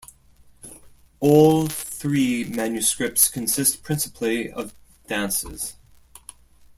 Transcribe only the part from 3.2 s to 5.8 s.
consist principally of dances.